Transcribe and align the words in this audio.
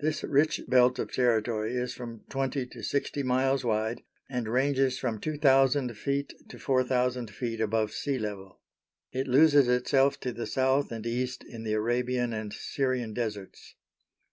This 0.00 0.24
rich 0.24 0.60
belt 0.66 0.98
of 0.98 1.12
territory 1.12 1.76
is 1.76 1.94
from 1.94 2.24
twenty 2.28 2.66
to 2.66 2.82
sixty 2.82 3.22
miles 3.22 3.62
wide 3.64 4.02
and 4.28 4.48
ranges 4.48 4.98
from 4.98 5.20
2,000 5.20 5.88
ft. 5.92 6.48
to 6.48 6.58
4,000 6.58 7.30
ft. 7.30 7.60
above 7.60 7.92
sea 7.92 8.18
level. 8.18 8.58
It 9.12 9.28
loses 9.28 9.68
itself 9.68 10.18
to 10.18 10.32
the 10.32 10.48
South 10.48 10.90
and 10.90 11.06
East 11.06 11.44
in 11.44 11.62
the 11.62 11.74
Arabian 11.74 12.32
and 12.32 12.52
Syrian 12.52 13.14
Deserts. 13.14 13.76